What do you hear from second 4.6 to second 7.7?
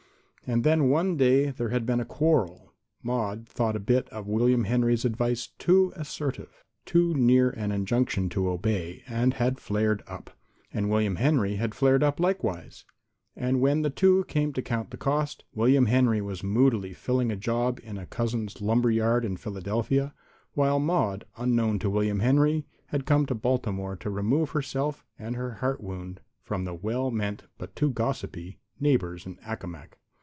Henry's advice too assertive, too near to